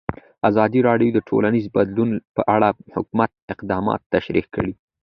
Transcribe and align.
ازادي 0.49 0.79
راډیو 0.89 1.09
د 1.13 1.19
ټولنیز 1.29 1.65
بدلون 1.75 2.09
په 2.35 2.41
اړه 2.55 2.69
د 2.87 2.89
حکومت 2.97 3.31
اقدامات 3.53 4.01
تشریح 4.13 4.45
کړي. 4.55 4.73